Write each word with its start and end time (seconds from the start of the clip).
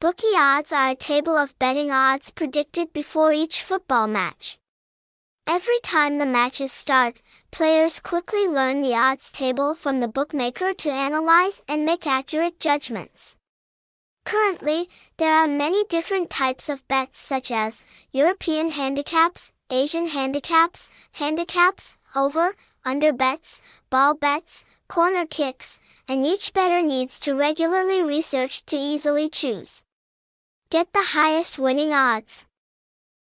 Bookie 0.00 0.34
odds 0.34 0.72
are 0.72 0.88
a 0.88 0.94
table 0.94 1.36
of 1.36 1.58
betting 1.58 1.90
odds 1.90 2.30
predicted 2.30 2.90
before 2.90 3.34
each 3.34 3.62
football 3.62 4.06
match. 4.06 4.58
Every 5.46 5.78
time 5.82 6.16
the 6.16 6.24
matches 6.24 6.72
start, 6.72 7.20
players 7.50 8.00
quickly 8.00 8.48
learn 8.48 8.80
the 8.80 8.94
odds 8.94 9.30
table 9.30 9.74
from 9.74 10.00
the 10.00 10.08
bookmaker 10.08 10.72
to 10.72 10.90
analyze 10.90 11.60
and 11.68 11.84
make 11.84 12.06
accurate 12.06 12.58
judgments. 12.58 13.36
Currently, 14.24 14.88
there 15.18 15.34
are 15.34 15.46
many 15.46 15.84
different 15.84 16.30
types 16.30 16.70
of 16.70 16.88
bets 16.88 17.18
such 17.18 17.50
as 17.50 17.84
European 18.10 18.70
handicaps, 18.70 19.52
Asian 19.68 20.06
handicaps, 20.06 20.88
handicaps, 21.12 21.98
over, 22.16 22.56
under 22.86 23.12
bets, 23.12 23.60
ball 23.90 24.14
bets, 24.14 24.64
corner 24.88 25.26
kicks, 25.26 25.78
and 26.08 26.24
each 26.24 26.54
bettor 26.54 26.80
needs 26.80 27.20
to 27.20 27.34
regularly 27.34 28.02
research 28.02 28.64
to 28.64 28.78
easily 28.78 29.28
choose. 29.28 29.82
Get 30.70 30.92
the 30.92 31.02
highest 31.02 31.58
winning 31.58 31.92
odds. 31.92 32.46